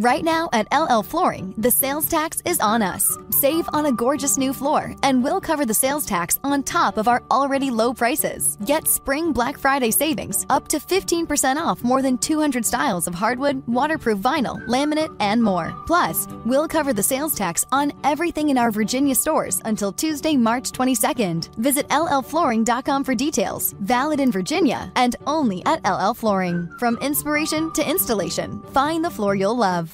[0.00, 3.16] Right now at LL Flooring, the sales tax is on us.
[3.30, 7.08] Save on a gorgeous new floor, and we'll cover the sales tax on top of
[7.08, 8.58] our already low prices.
[8.66, 13.66] Get spring Black Friday savings up to 15% off more than 200 styles of hardwood,
[13.66, 15.74] waterproof vinyl, laminate, and more.
[15.86, 20.72] Plus, we'll cover the sales tax on everything in our Virginia stores until Tuesday, March
[20.72, 21.56] 22nd.
[21.56, 23.72] Visit llflooring.com for details.
[23.80, 26.68] Valid in Virginia and only at LL Flooring.
[26.78, 29.85] From inspiration to installation, find the floor you'll love.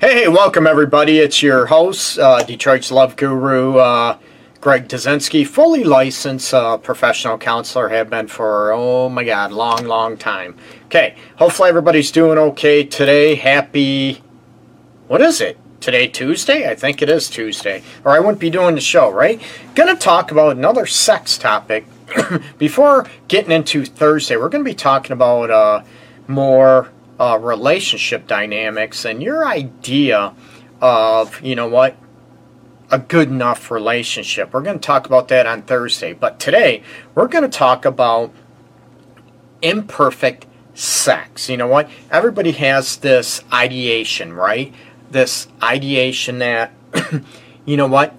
[0.00, 1.18] Hey, welcome everybody.
[1.18, 4.16] It's your host, uh, Detroit's Love Guru, uh,
[4.62, 10.16] Greg Dudzinski, fully licensed uh, professional counselor, have been for, oh my God, long, long
[10.16, 10.56] time.
[10.86, 13.34] Okay, hopefully everybody's doing okay today.
[13.34, 14.22] Happy,
[15.06, 15.58] what is it?
[15.82, 16.66] Today, Tuesday?
[16.66, 17.82] I think it is Tuesday.
[18.04, 19.38] Or I wouldn't be doing the show, right?
[19.74, 21.84] Gonna talk about another sex topic.
[22.58, 25.82] Before getting into Thursday, we're gonna be talking about uh,
[26.26, 30.34] more uh, relationship dynamics and your idea
[30.80, 31.94] of, you know what,
[32.90, 34.52] a good enough relationship.
[34.52, 36.14] We're going to talk about that on Thursday.
[36.14, 36.82] But today,
[37.14, 38.32] we're going to talk about
[39.60, 41.50] imperfect sex.
[41.50, 41.90] You know what?
[42.10, 44.74] Everybody has this ideation, right?
[45.10, 46.72] This ideation that,
[47.66, 48.14] you know what?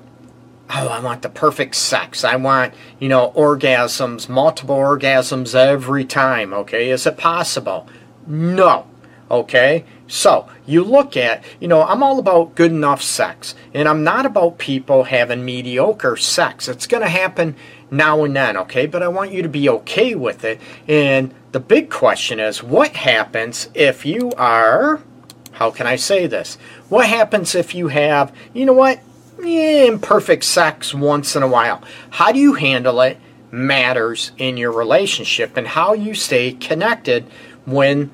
[0.69, 2.23] Oh, I want the perfect sex.
[2.23, 6.53] I want, you know, orgasms, multiple orgasms every time.
[6.53, 7.89] Okay, is it possible?
[8.25, 8.85] No.
[9.31, 9.85] Okay?
[10.07, 14.25] So, you look at, you know, I'm all about good enough sex, and I'm not
[14.25, 16.67] about people having mediocre sex.
[16.67, 17.55] It's going to happen
[17.89, 18.87] now and then, okay?
[18.87, 20.59] But I want you to be okay with it.
[20.85, 25.01] And the big question is what happens if you are,
[25.53, 26.57] how can I say this?
[26.89, 28.99] What happens if you have, you know what,
[29.41, 31.81] imperfect sex once in a while?
[32.09, 33.17] How do you handle it?
[33.49, 37.25] Matters in your relationship and how you stay connected
[37.65, 38.11] when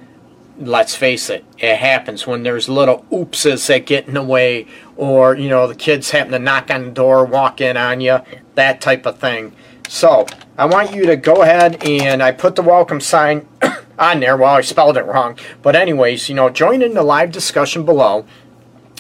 [0.59, 5.35] let's face it, it happens when there's little oopses that get in the way, or
[5.35, 8.19] you know the kids happen to knock on the door, walk in on you,
[8.55, 9.53] that type of thing.
[9.87, 10.25] So
[10.57, 13.47] I want you to go ahead and I put the welcome sign
[13.99, 14.35] on there.
[14.35, 18.25] Well, I spelled it wrong, but anyways, you know, join in the live discussion below,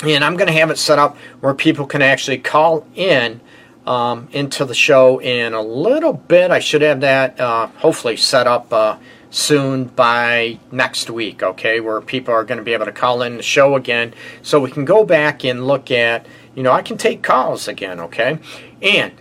[0.03, 3.41] and I'm going to have it set up where people can actually call in.
[3.87, 6.51] Um, into the show in a little bit.
[6.51, 8.97] I should have that uh, hopefully set up uh,
[9.29, 13.37] soon by next week, okay, where people are going to be able to call in
[13.37, 16.97] the show again so we can go back and look at, you know, I can
[16.97, 18.39] take calls again, okay?
[18.81, 19.13] And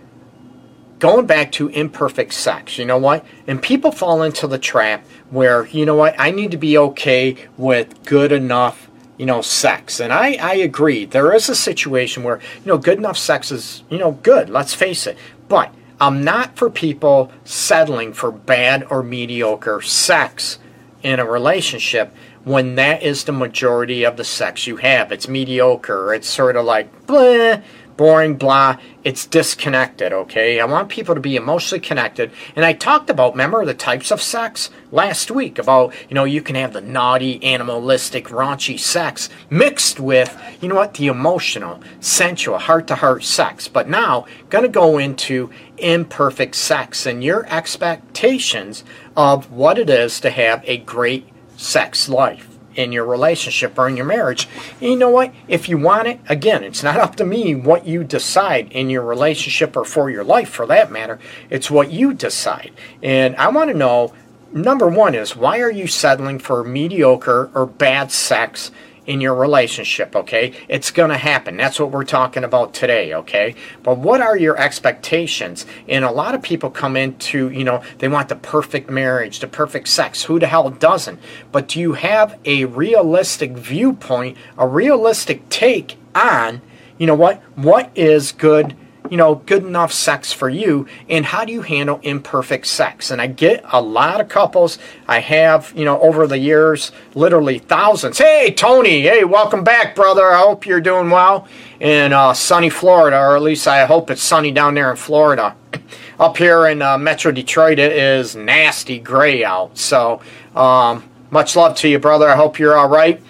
[0.99, 3.25] going back to imperfect sex, you know what?
[3.47, 7.37] And people fall into the trap where, you know what, I need to be okay
[7.55, 8.86] with good enough,
[9.17, 9.99] you know, sex.
[9.99, 11.05] And I, I agree.
[11.05, 14.73] There is a situation where, you know, good enough sex is, you know, good, let's
[14.73, 15.17] face it.
[15.47, 20.59] But I'm not for people settling for bad or mediocre sex
[21.01, 22.13] in a relationship
[22.43, 25.11] when that is the majority of the sex you have.
[25.11, 26.13] It's mediocre.
[26.13, 27.61] It's sort of like blah,
[27.97, 28.77] boring, blah.
[29.03, 30.59] It's disconnected, okay?
[30.59, 32.31] I want people to be emotionally connected.
[32.55, 36.41] And I talked about, remember, the types of sex last week about, you know, you
[36.41, 42.59] can have the naughty, animalistic, raunchy sex mixed with, you know what, the emotional, sensual,
[42.59, 43.67] heart to heart sex.
[43.67, 48.83] But now, going to go into imperfect sex and your expectations
[49.15, 52.46] of what it is to have a great sex life
[52.77, 54.47] in your relationship or in your marriage.
[54.79, 55.33] And you know what?
[55.47, 59.01] If you want it, again, it's not up to me what you decide in your
[59.01, 61.19] relationship or for your life for that matter.
[61.49, 62.71] It's what you decide.
[63.03, 64.13] And I want to know
[64.53, 68.71] number one is why are you settling for mediocre or bad sex
[69.07, 70.53] in your relationship, okay?
[70.67, 71.57] It's going to happen.
[71.57, 73.55] That's what we're talking about today, okay?
[73.81, 75.65] But what are your expectations?
[75.87, 79.47] And a lot of people come into, you know, they want the perfect marriage, the
[79.47, 80.23] perfect sex.
[80.23, 81.19] Who the hell doesn't?
[81.51, 86.61] But do you have a realistic viewpoint, a realistic take on,
[86.97, 87.41] you know what?
[87.55, 88.75] What is good?
[89.09, 93.11] You know, good enough sex for you, and how do you handle imperfect sex?
[93.11, 94.77] And I get a lot of couples.
[95.07, 98.17] I have, you know, over the years, literally thousands.
[98.17, 100.25] Hey, Tony, hey, welcome back, brother.
[100.25, 101.47] I hope you're doing well
[101.79, 105.55] in uh, sunny Florida, or at least I hope it's sunny down there in Florida.
[106.19, 109.77] Up here in uh, Metro Detroit, it is nasty gray out.
[109.77, 110.21] So,
[110.55, 112.27] um, much love to you, brother.
[112.27, 113.21] I hope you're all right.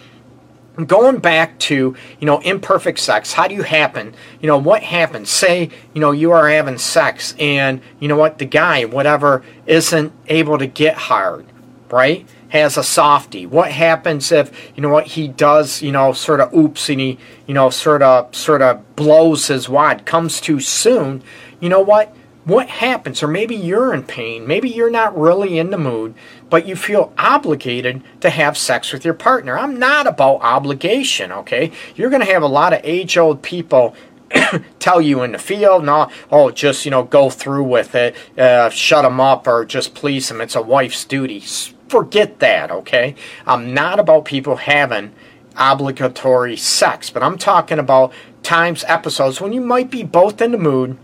[0.86, 4.14] Going back to you know imperfect sex how do you happen?
[4.40, 5.30] You know what happens?
[5.30, 8.38] Say you know you are having sex and you know what?
[8.38, 11.46] The guy whatever isn't able to get hard
[11.90, 12.28] right?
[12.50, 13.46] Has a softy.
[13.46, 15.08] What happens if you know what?
[15.08, 18.96] He does you know sort of oops and he you know sort of sort of
[18.96, 21.24] blows his wad comes too soon.
[21.60, 22.16] You know what
[22.48, 26.16] what happens or maybe you're in pain maybe you're not really in the mood
[26.50, 29.58] but you feel obligated to have sex with your partner.
[29.58, 31.72] I'm not about obligation, okay?
[31.96, 33.96] You're going to have a lot of age old people
[34.80, 38.70] tell you in the field, no, oh, just, you know, go through with it, uh,
[38.70, 40.42] shut them up, or just please them.
[40.42, 41.44] It's a wife's duty.
[41.88, 43.16] Forget that, okay?
[43.46, 45.14] I'm not about people having
[45.56, 50.58] obligatory sex, but I'm talking about times, episodes when you might be both in the
[50.58, 50.98] mood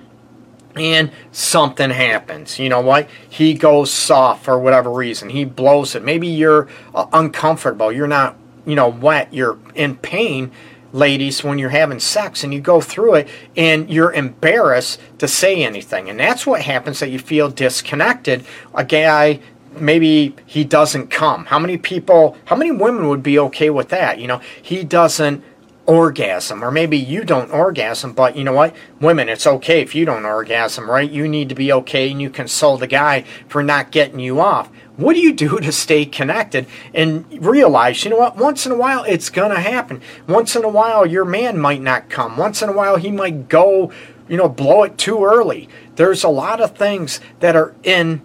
[0.76, 2.60] and something happens.
[2.60, 3.10] You know what?
[3.30, 5.30] He goes soft for whatever reason.
[5.30, 6.04] He blows it.
[6.04, 7.92] Maybe you're uh, uncomfortable.
[7.92, 9.34] You're not, you know, wet.
[9.34, 10.52] You're in pain,
[10.92, 15.64] ladies, when you're having sex and you go through it and you're embarrassed to say
[15.64, 16.10] anything.
[16.10, 18.46] And that's what happens that you feel disconnected.
[18.74, 19.40] A guy
[19.80, 21.46] maybe he doesn't come.
[21.46, 24.20] How many people, how many women would be okay with that?
[24.20, 25.44] You know, he doesn't
[25.86, 28.76] orgasm or maybe you don't orgasm but you know what?
[29.02, 31.10] Women it's okay if you don't orgasm right?
[31.10, 34.70] You need to be okay and you console the guy for not getting you off.
[34.96, 38.38] What do you do to stay connected and realize you know what?
[38.38, 40.02] Once in a while it's gonna happen.
[40.28, 42.38] Once in a while your man might not come.
[42.38, 43.92] Once in a while he might go
[44.28, 45.68] you know blow it too early.
[45.96, 48.22] There's a lot of things that are in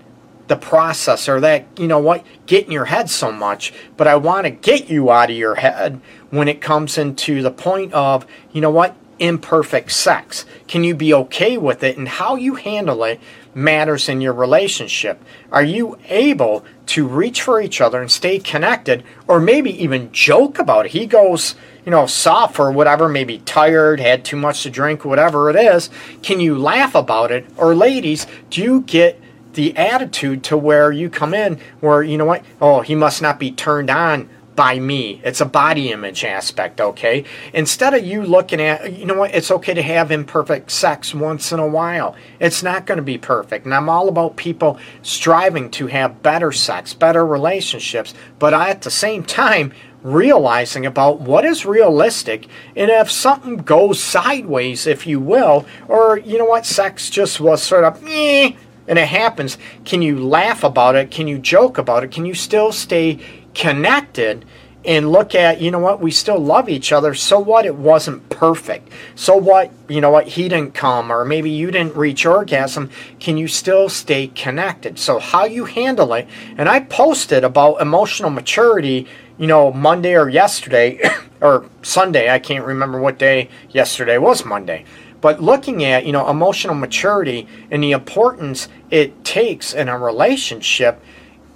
[0.49, 4.17] the process or that, you know what, get in your head so much, but I
[4.17, 6.01] want to get you out of your head
[6.31, 10.47] when it comes into the point of, you know what, imperfect sex.
[10.67, 11.99] Can you be okay with it?
[11.99, 13.21] And how you handle it
[13.55, 15.23] matters in your relationship.
[15.51, 20.59] Are you able to reach for each other and stay connected, or maybe even joke
[20.59, 20.93] about it?
[20.93, 25.51] He goes, you know, soft or whatever, maybe tired, had too much to drink, whatever
[25.51, 25.91] it is.
[26.23, 27.45] Can you laugh about it?
[27.57, 29.21] Or, ladies, do you get
[29.59, 33.41] the attitude to where you come in where you know what oh he must not
[33.41, 35.21] be turned on by me.
[35.25, 37.25] It's a body image aspect okay?
[37.53, 41.51] Instead of you looking at you know what it's okay to have imperfect sex once
[41.51, 42.15] in a while.
[42.39, 43.65] It's not going to be perfect.
[43.65, 48.93] And i'm all about people striving to have better sex better relationships but at the
[48.93, 49.73] same time
[50.05, 52.47] realizing about what is realistic
[52.77, 57.61] and if something goes sideways if you will or you know what sex just was
[57.61, 58.53] sort of eh,
[58.89, 61.11] and it happens, can you laugh about it?
[61.11, 62.11] Can you joke about it?
[62.11, 63.21] Can you still stay
[63.55, 64.45] connected
[64.85, 67.13] and look at, you know what, we still love each other.
[67.13, 67.67] So what?
[67.67, 68.91] It wasn't perfect.
[69.15, 69.71] So what?
[69.89, 70.29] You know what?
[70.29, 72.89] He didn't come, or maybe you didn't reach orgasm.
[73.19, 74.99] Can you still stay connected?
[74.99, 76.27] So, how you handle it.
[76.57, 79.07] And I posted about emotional maturity,
[79.37, 81.01] you know, Monday or yesterday,
[81.41, 82.31] or Sunday.
[82.31, 84.85] I can't remember what day yesterday was Monday
[85.21, 91.03] but looking at you know emotional maturity and the importance it takes in a relationship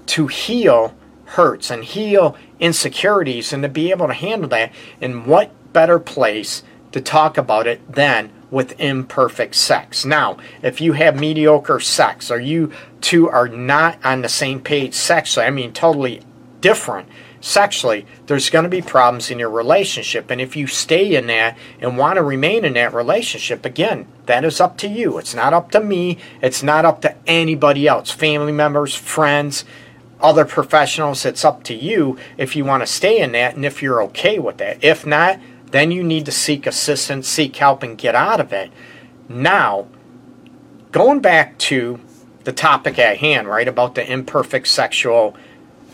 [0.07, 0.95] to heal
[1.25, 6.63] hurts and heal insecurities and to be able to handle that in what better place
[6.93, 10.05] to talk about it than with imperfect sex.
[10.05, 12.71] Now, if you have mediocre sex or you
[13.01, 16.21] two are not on the same page sexually, I mean totally
[16.61, 17.09] different
[17.43, 20.31] sexually, there's going to be problems in your relationship.
[20.31, 24.45] And if you stay in that and want to remain in that relationship, again, that
[24.45, 25.19] is up to you.
[25.19, 26.19] It's not up to me.
[26.41, 29.65] It's not up to anybody else, family members, friends,
[30.21, 31.27] other professionals.
[31.27, 34.39] It's up to you if you want to stay in that and if you're okay
[34.39, 34.83] with that.
[34.83, 35.41] If not,
[35.73, 38.71] then you need to seek assistance, seek help, and get out of it.
[39.29, 39.89] Now,
[40.93, 41.99] going back to
[42.45, 45.37] the topic at hand, right, about the imperfect sexual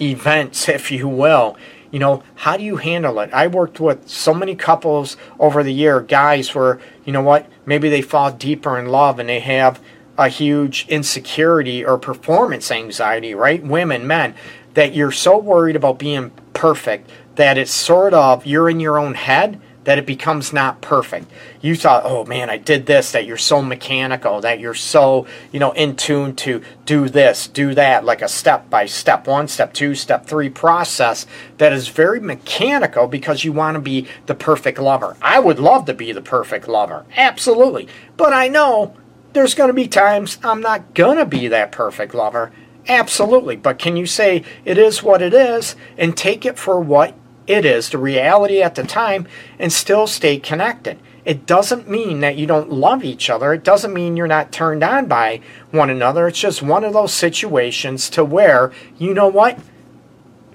[0.00, 1.56] events, if you will.
[1.90, 3.30] You know, how do you handle it?
[3.32, 7.88] I worked with so many couples over the year, guys where, you know what, maybe
[7.88, 9.80] they fall deeper in love and they have
[10.18, 13.62] a huge insecurity or performance anxiety, right?
[13.62, 14.34] Women, men,
[14.74, 19.14] that you're so worried about being perfect that it's sort of you're in your own
[19.14, 21.30] head that it becomes not perfect.
[21.62, 25.58] You thought, oh man, I did this, that you're so mechanical, that you're so, you
[25.58, 29.72] know, in tune to do this, do that, like a step by step one, step
[29.72, 31.24] two, step three process
[31.56, 35.16] that is very mechanical because you want to be the perfect lover.
[35.22, 37.88] I would love to be the perfect lover, absolutely.
[38.18, 38.94] But I know
[39.32, 42.52] there's going to be times I'm not going to be that perfect lover.
[42.88, 43.56] Absolutely.
[43.56, 47.14] But can you say it is what it is and take it for what
[47.48, 49.26] it is, the reality at the time,
[49.58, 50.98] and still stay connected.
[51.24, 53.52] It doesn't mean that you don't love each other.
[53.52, 55.40] It doesn't mean you're not turned on by
[55.70, 56.28] one another.
[56.28, 59.58] It's just one of those situations to where, you know what?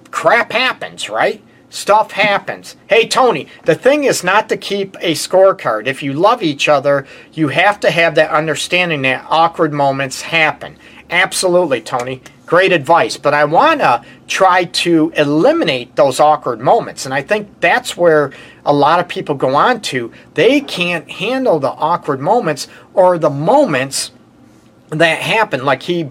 [0.09, 1.43] Crap happens, right?
[1.69, 2.75] Stuff happens.
[2.87, 5.87] Hey, Tony, the thing is not to keep a scorecard.
[5.87, 10.77] If you love each other, you have to have that understanding that awkward moments happen.
[11.09, 12.21] Absolutely, Tony.
[12.45, 13.17] Great advice.
[13.17, 17.05] But I want to try to eliminate those awkward moments.
[17.05, 18.31] And I think that's where
[18.65, 20.11] a lot of people go on to.
[20.33, 24.11] They can't handle the awkward moments or the moments
[24.89, 25.63] that happen.
[25.65, 26.09] Like he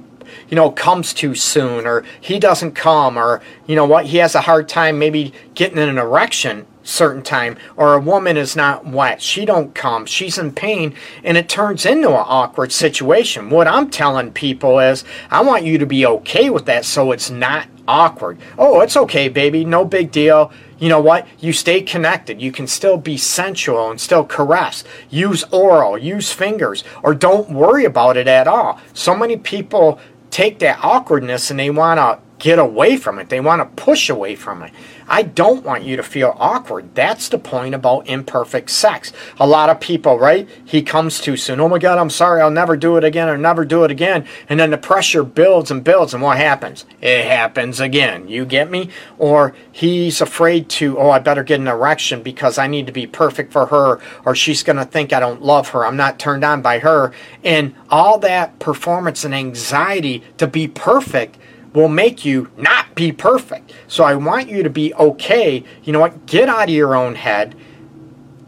[0.49, 4.35] you know, comes too soon or he doesn't come or, you know what, he has
[4.35, 9.23] a hard time maybe getting an erection certain time or a woman is not wet.
[9.23, 10.07] She don't come.
[10.07, 13.51] She's in pain and it turns into an awkward situation.
[13.51, 17.31] What i'm telling people is i want you to be okay with that so it's
[17.31, 18.39] not awkward.
[18.59, 19.65] Oh it's okay baby.
[19.65, 20.53] No big deal.
[20.79, 21.29] You know what?
[21.39, 22.43] You stay connected.
[22.43, 24.83] You can still be sensual and still caress.
[25.11, 25.97] Use oral.
[25.97, 26.83] Use fingers.
[27.05, 28.81] Or don't worry about it at all.
[28.93, 30.01] So many people
[30.33, 33.29] take that awkwardness and they want to get away from it.
[33.29, 34.73] They want to push away from it.
[35.09, 36.95] I don't want you to feel awkward.
[36.95, 39.13] That's the point about imperfect sex.
[39.39, 40.49] A lot of people, right?
[40.65, 41.61] He comes too soon.
[41.61, 42.41] Oh my God, I'm sorry.
[42.41, 44.27] I'll never do it again or never do it again.
[44.49, 46.15] And then the pressure builds and builds.
[46.15, 46.85] And what happens?
[47.01, 48.29] It happens again.
[48.29, 48.91] You get me?
[49.19, 53.07] Or he's afraid to, oh, I better get an erection because I need to be
[53.07, 55.85] perfect for her or she's going to think I don't love her.
[55.85, 57.13] I'm not turned on by her.
[57.45, 61.39] And all that performance and anxiety to be perfect
[61.73, 63.73] will make you not be perfect.
[63.89, 65.65] So I want you to be okay.
[65.83, 66.27] You know what?
[66.27, 67.55] Get out of your own head.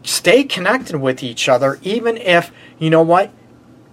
[0.03, 3.31] Stay connected with each other, even if, you know what?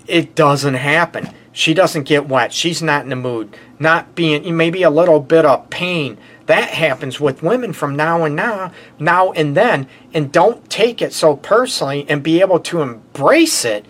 [0.07, 1.31] It doesn't happen.
[1.53, 2.53] She doesn't get wet.
[2.53, 3.57] She's not in the mood.
[3.79, 6.19] Not being, maybe a little bit of pain.
[6.47, 9.87] That happens with women from now and now, now and then.
[10.13, 13.87] And don't take it so personally and be able to embrace it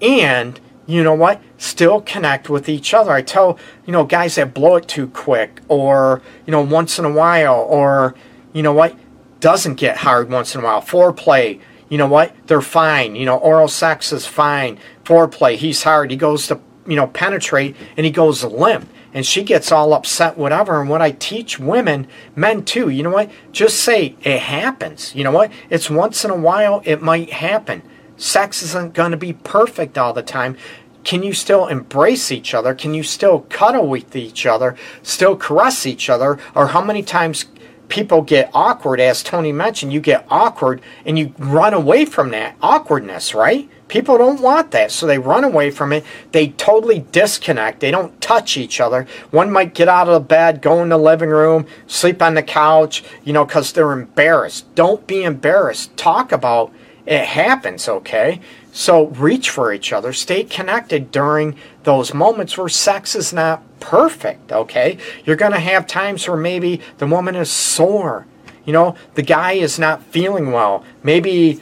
[0.00, 1.42] and you know what?
[1.58, 3.10] Still connect with each other.
[3.10, 7.04] I tell, you know, guys that blow it too quick or, you know, once in
[7.04, 8.14] a while or,
[8.52, 8.96] you know what,
[9.40, 10.80] doesn't get hard once in a while.
[10.80, 13.16] Foreplay, you know what, they're fine.
[13.16, 14.78] You know, oral sex is fine.
[15.04, 16.10] Foreplay, he's hard.
[16.10, 18.88] He goes to, you know, penetrate and he goes limp.
[19.12, 20.78] And she gets all upset, whatever.
[20.78, 23.30] And what I teach women, men too, you know what?
[23.50, 25.14] Just say it happens.
[25.14, 25.50] You know what?
[25.70, 27.82] It's once in a while, it might happen
[28.16, 30.56] Sex isn't going to be perfect all the time.
[31.04, 32.74] Can you still embrace each other?
[32.74, 34.76] Can you still cuddle with each other?
[35.02, 36.38] Still caress each other?
[36.54, 37.44] Or how many times
[37.88, 42.56] people get awkward, as Tony mentioned, you get awkward and you run away from that
[42.60, 43.68] awkwardness, right?
[43.88, 46.04] People don't want that, so they run away from it.
[46.32, 47.78] They totally disconnect.
[47.78, 49.06] They don't touch each other.
[49.30, 52.42] One might get out of the bed, go in the living room, sleep on the
[52.42, 54.74] couch, you know, because they're embarrassed.
[54.74, 55.96] Don't be embarrassed.
[55.96, 56.72] Talk about
[57.06, 58.40] it happens, okay?
[58.72, 60.12] So reach for each other.
[60.12, 64.98] Stay connected during those moments where sex is not perfect, okay?
[65.24, 68.26] You're going to have times where maybe the woman is sore.
[68.64, 70.84] You know, the guy is not feeling well.
[71.04, 71.60] Maybe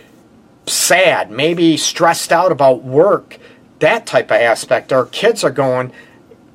[0.66, 3.38] sad, maybe stressed out about work,
[3.80, 4.90] that type of aspect.
[4.90, 5.92] Or kids are going,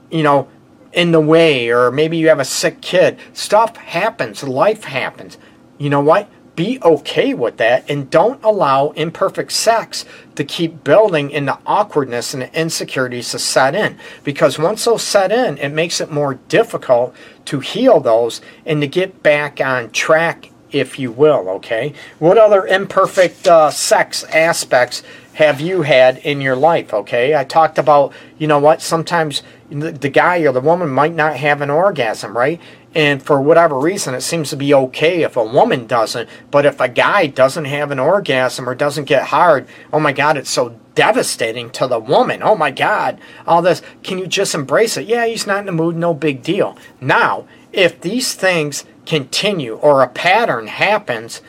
[0.09, 0.49] you know,
[0.91, 3.19] in the way, or maybe you have a sick kid.
[3.33, 5.37] Stuff happens, life happens.
[5.77, 6.27] You know what?
[6.59, 10.03] Be okay with that and don't allow imperfect sex
[10.35, 13.97] to keep building in the awkwardness and insecurities to set in.
[14.25, 18.87] Because once those set in, it makes it more difficult to heal those and to
[18.87, 21.93] get back on track, if you will, okay?
[22.17, 25.01] What other imperfect uh, sex aspects
[25.35, 27.37] have you had in your life, okay?
[27.37, 31.61] I talked about, you know what, sometimes the guy or the woman might not have
[31.61, 32.59] an orgasm, right?
[32.95, 36.27] And for whatever reason, it seems to be okay if a woman doesn't.
[36.49, 40.37] But if a guy doesn't have an orgasm or doesn't get hard, oh my God,
[40.37, 42.41] it's so devastating to the woman.
[42.41, 43.81] Oh my God, all this.
[44.01, 45.07] Can you just embrace it?
[45.07, 46.77] Yeah, he's not in the mood, no big deal.
[46.99, 51.41] Now, if these things continue or a pattern happens,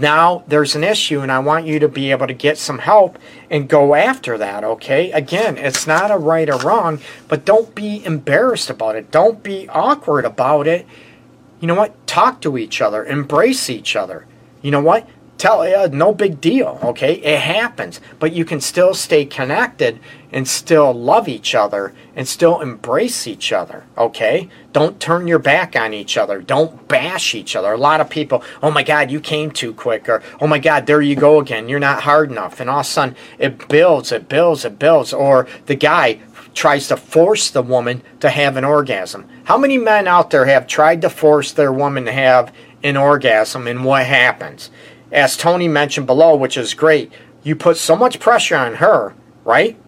[0.00, 3.18] now there's an issue and I want you to be able to get some help
[3.50, 5.12] and go after that, okay?
[5.12, 9.10] Again, it's not a right or wrong, but don't be embarrassed about it.
[9.10, 10.86] Don't be awkward about it.
[11.60, 12.06] You know what?
[12.06, 14.26] Talk to each other, embrace each other.
[14.62, 15.08] You know what?
[15.38, 17.14] Tell uh, no big deal okay?
[17.14, 18.00] It happens.
[18.18, 20.00] But you can still stay connected
[20.32, 24.48] and still love each other and still embrace each other okay?
[24.72, 26.40] Don't turn your back on each other.
[26.40, 27.72] Don't bash each other.
[27.72, 30.86] A lot of people oh my god you came too quick or oh my god
[30.86, 31.68] there you go again.
[31.68, 32.60] You're not hard enough.
[32.60, 35.12] And all of a sudden it builds it builds it builds.
[35.12, 36.20] Or the guy
[36.56, 39.28] tries to force the woman to have an orgasm.
[39.44, 42.52] How many men out there have tried to force their woman to have
[42.82, 44.70] an orgasm and what happens
[45.12, 49.78] as Tony mentioned below, which is great, you put so much pressure on her, right?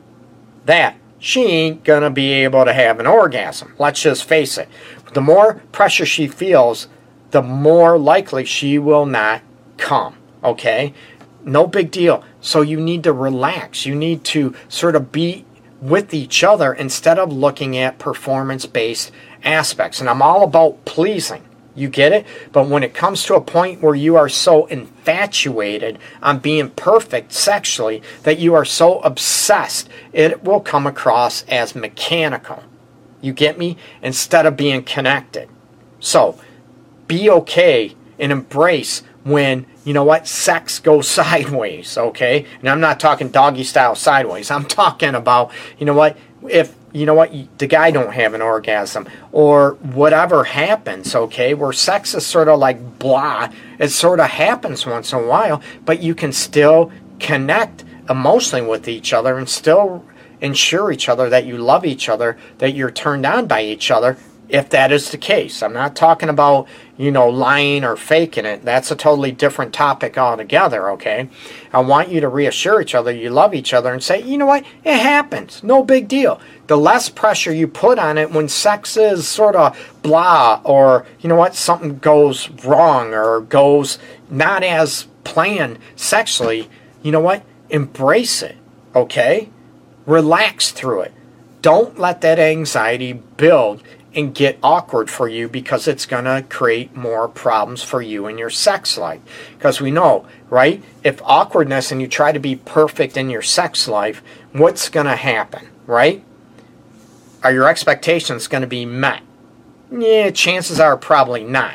[0.65, 3.75] That she ain't going to be able to have an orgasm.
[3.79, 4.69] Let's just face it.
[5.13, 6.87] The more pressure she feels,
[7.31, 9.43] the more likely she will not
[9.77, 10.17] come.
[10.45, 10.95] Okay?
[11.43, 12.23] No big deal.
[12.41, 13.87] So you need to relax.
[13.87, 15.45] You need to sort of be
[15.81, 19.11] with each other instead of looking at performance based
[19.43, 20.01] aspects.
[20.01, 21.48] And I'm all about pleasing.
[21.79, 22.27] You get it?
[22.53, 27.33] But when it comes to a point where you are so infatuated on being perfect
[27.33, 32.65] sexually that you are so obsessed, it will come across as mechanical.
[33.21, 33.77] You get me?
[34.03, 35.49] Instead of being connected.
[36.01, 36.39] So,
[37.07, 42.47] be okay and embrace when, you know what, sex goes sideways, okay?
[42.61, 44.51] And I'm not talking doggy style sideways.
[44.51, 46.17] I'm talking about, you know what,
[46.49, 51.73] if you know what, the guy don't have an orgasm or whatever happens, okay, where
[51.73, 56.03] sex is sort of like blah, it sort of happens once in a while, but
[56.03, 56.91] you can still
[57.21, 60.05] connect emotionally with each other and still
[60.41, 64.17] ensure each other that you love each other, that you're turned on by each other,
[64.49, 65.63] if that is the case.
[65.63, 68.65] I'm not talking about, you know, lying or faking it.
[68.65, 71.29] That's a totally different topic altogether, okay?
[71.73, 74.47] I want you to reassure each other you love each other and say, you know
[74.47, 75.63] what, it happens.
[75.63, 76.41] No big deal.
[76.67, 81.29] The less pressure you put on it when sex is sort of blah or, you
[81.29, 83.99] know what, something goes wrong or goes
[84.31, 86.71] not as planned sexually,
[87.03, 88.57] you know what, embrace it,
[88.95, 89.51] okay?
[90.07, 91.13] Relax through it.
[91.61, 93.83] Don't let that anxiety build
[94.15, 98.39] and get awkward for you because it's going to create more problems for you in
[98.39, 99.21] your sex life.
[99.57, 100.83] Because we know, right?
[101.05, 104.23] If awkwardness and you try to be perfect in your sex life,
[104.53, 106.25] what's going to happen, right?
[107.43, 109.23] Are your expectations going to be met?
[109.91, 111.75] Yeah, chances are probably not.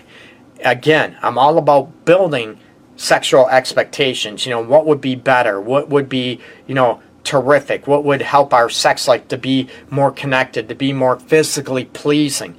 [0.64, 2.60] Again, I'm all about building
[2.96, 4.46] sexual expectations.
[4.46, 5.60] You know, what would be better?
[5.60, 7.88] What would be, you know, terrific?
[7.88, 12.56] What would help our sex life to be more connected, to be more physically pleasing?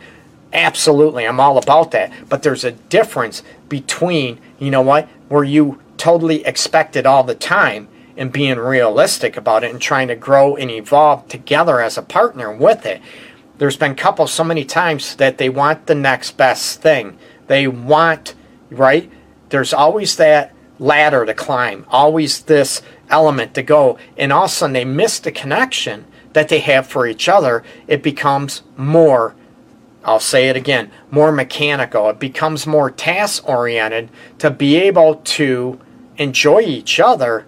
[0.53, 2.13] Absolutely, I'm all about that.
[2.29, 7.35] But there's a difference between, you know what, where you totally expect it all the
[7.35, 12.03] time and being realistic about it and trying to grow and evolve together as a
[12.03, 13.03] partner with it.
[13.59, 17.19] There's been couples so many times that they want the next best thing.
[17.47, 18.35] They want,
[18.71, 19.11] right?
[19.49, 22.83] There's always that ladder to climb, always this
[23.15, 26.85] element to go, and all of a sudden they miss the connection that they have
[26.85, 27.63] for each other.
[27.87, 29.37] It becomes more,
[30.05, 32.11] I'll say it again, more mechanical.
[32.11, 35.79] It becomes more task oriented to be able to
[36.17, 37.47] enjoy each other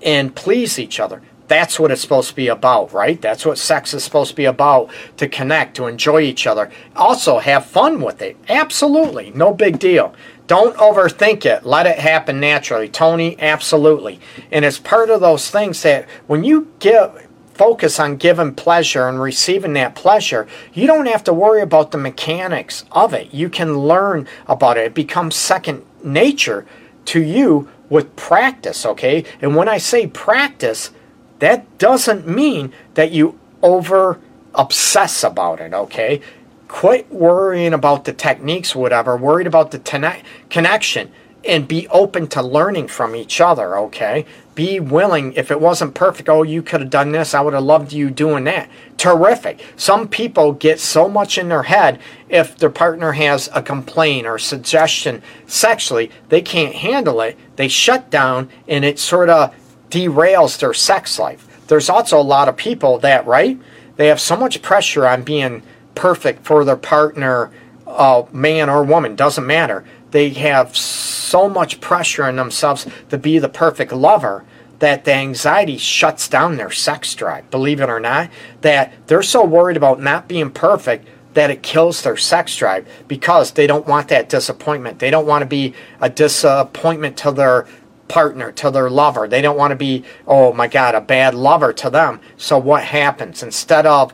[0.00, 1.20] and please each other.
[1.50, 3.20] That's what it's supposed to be about, right?
[3.20, 6.70] That's what sex is supposed to be about to connect, to enjoy each other.
[6.94, 8.36] Also, have fun with it.
[8.48, 9.32] Absolutely.
[9.32, 10.14] No big deal.
[10.46, 11.66] Don't overthink it.
[11.66, 12.88] Let it happen naturally.
[12.88, 14.20] Tony, absolutely.
[14.52, 19.20] And it's part of those things that when you give focus on giving pleasure and
[19.20, 23.34] receiving that pleasure, you don't have to worry about the mechanics of it.
[23.34, 24.86] You can learn about it.
[24.86, 26.64] It becomes second nature
[27.06, 29.24] to you with practice, okay?
[29.42, 30.92] And when I say practice,
[31.40, 34.18] that doesn't mean that you over
[34.54, 36.20] obsess about it, okay?
[36.68, 41.10] Quit worrying about the techniques, whatever, worried about the ten- connection,
[41.44, 44.26] and be open to learning from each other, okay?
[44.54, 47.62] Be willing, if it wasn't perfect, oh, you could have done this, I would have
[47.62, 48.68] loved you doing that.
[48.98, 49.64] Terrific.
[49.76, 51.98] Some people get so much in their head
[52.28, 58.10] if their partner has a complaint or suggestion sexually, they can't handle it, they shut
[58.10, 59.54] down, and it sort of
[59.90, 61.46] derails their sex life.
[61.66, 63.58] There's also a lot of people that, right?
[63.96, 65.62] They have so much pressure on being
[65.94, 67.50] perfect for their partner,
[67.86, 69.84] uh, man or woman, doesn't matter.
[70.10, 74.44] They have so much pressure on themselves to be the perfect lover
[74.80, 78.30] that the anxiety shuts down their sex drive, believe it or not.
[78.62, 83.52] That they're so worried about not being perfect that it kills their sex drive because
[83.52, 84.98] they don't want that disappointment.
[84.98, 87.66] They don't want to be a disappointment to their
[88.10, 89.28] partner, to their lover.
[89.28, 92.20] They don't want to be, oh my God, a bad lover to them.
[92.36, 93.42] So what happens?
[93.42, 94.12] Instead of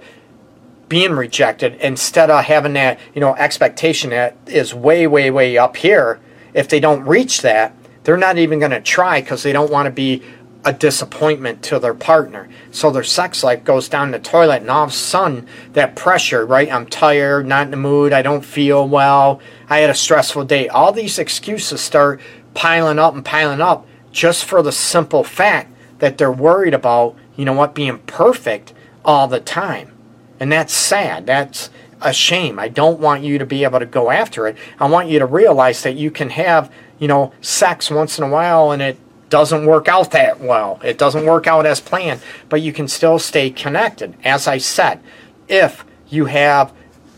[0.88, 5.76] being rejected, instead of having that, you know, expectation that is way, way, way up
[5.76, 6.20] here,
[6.54, 9.86] if they don't reach that, they're not even going to try because they don't want
[9.86, 10.22] to be
[10.64, 12.48] a disappointment to their partner.
[12.72, 16.44] So their sex life goes down the toilet, and all of a sudden, that pressure,
[16.44, 16.70] right?
[16.70, 20.68] I'm tired, not in the mood, I don't feel well, I had a stressful day.
[20.68, 22.20] All these excuses start
[22.56, 27.44] piling up and piling up just for the simple fact that they're worried about, you
[27.44, 28.72] know what, being perfect
[29.04, 29.92] all the time.
[30.40, 31.26] And that's sad.
[31.26, 32.58] That's a shame.
[32.58, 34.56] I don't want you to be able to go after it.
[34.80, 38.28] I want you to realize that you can have, you know, sex once in a
[38.28, 40.80] while and it doesn't work out that well.
[40.82, 44.16] It doesn't work out as planned, but you can still stay connected.
[44.24, 45.00] As I said,
[45.48, 46.72] if you have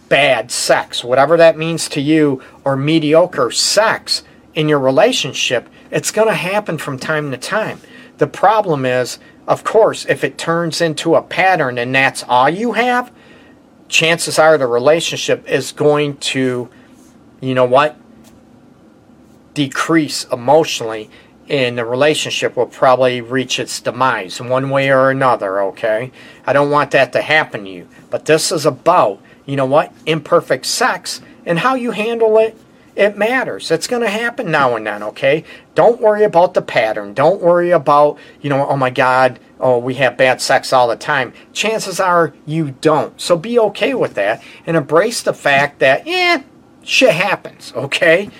[0.08, 4.22] bad sex, whatever that means to you, or mediocre sex
[4.58, 7.80] in your relationship, it's going to happen from time to time.
[8.16, 12.72] The problem is, of course, if it turns into a pattern and that's all you
[12.72, 13.12] have,
[13.86, 16.68] chances are the relationship is going to,
[17.40, 17.96] you know what,
[19.54, 21.08] decrease emotionally
[21.48, 26.10] and the relationship will probably reach its demise in one way or another, okay?
[26.44, 27.88] I don't want that to happen to you.
[28.10, 32.58] But this is about, you know what, imperfect sex and how you handle it.
[32.98, 33.70] It matters.
[33.70, 35.44] It's going to happen now and then, okay?
[35.76, 37.14] Don't worry about the pattern.
[37.14, 40.96] Don't worry about, you know, oh my God, oh, we have bad sex all the
[40.96, 41.32] time.
[41.52, 43.18] Chances are you don't.
[43.20, 46.42] So be okay with that and embrace the fact that, yeah,
[46.82, 48.30] shit happens, okay?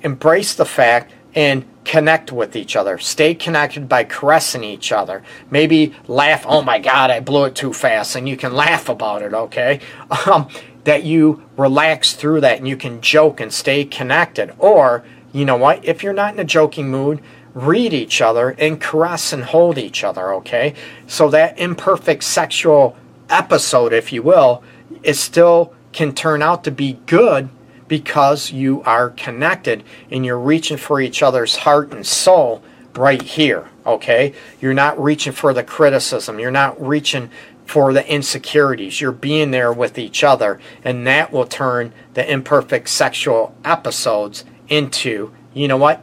[0.00, 2.96] Embrace the fact and connect with each other.
[2.96, 5.22] Stay connected by caressing each other.
[5.50, 9.20] Maybe laugh, oh my God, I blew it too fast, and you can laugh about
[9.20, 9.80] it, okay?
[10.26, 10.48] Um,
[10.86, 14.54] that you relax through that and you can joke and stay connected.
[14.56, 17.20] Or, you know what, if you're not in a joking mood,
[17.54, 20.74] read each other and caress and hold each other, okay?
[21.08, 22.96] So that imperfect sexual
[23.28, 24.62] episode, if you will,
[25.02, 27.48] it still can turn out to be good
[27.88, 32.62] because you are connected and you're reaching for each other's heart and soul
[32.94, 34.34] right here, okay?
[34.60, 36.38] You're not reaching for the criticism.
[36.38, 37.30] You're not reaching
[37.66, 39.00] for the insecurities.
[39.00, 45.32] You're being there with each other, and that will turn the imperfect sexual episodes into,
[45.52, 46.00] you know what?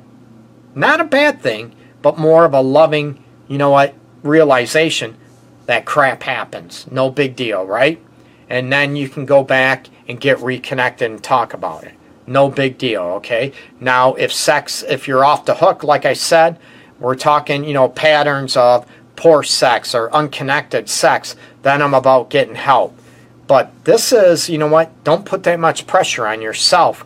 [0.76, 5.17] Not a bad thing, but more of a loving, you know what, realization
[5.65, 6.86] that crap happens.
[6.91, 8.04] No big deal, right?
[8.49, 11.93] And then you can go back and get reconnected and talk about it.
[12.28, 13.54] No big deal, okay?
[13.80, 16.60] Now, if sex, if you're off the hook, like I said,
[16.99, 18.86] we're talking, you know, patterns of
[19.24, 23.00] poor sex or unconnected sex, then I'm about getting help.
[23.48, 27.06] But this is, you know what, don't put that much pressure on yourself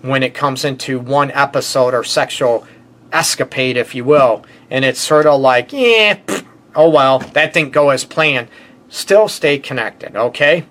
[0.00, 2.66] when it comes into one episode or sexual
[3.12, 4.42] escapade, if you will.
[4.70, 6.18] And it's sort of like, yeah,
[6.74, 8.48] oh well, that didn't go as planned.
[8.88, 10.64] Still stay connected, okay?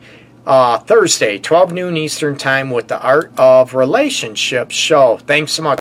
[0.47, 5.19] uh, Thursday, 12 noon Eastern Time with the Art of Relationships show.
[5.19, 5.73] Thanks so much.